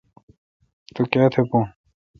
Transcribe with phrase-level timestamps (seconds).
[0.93, 1.63] تو کیا تھہ بون۔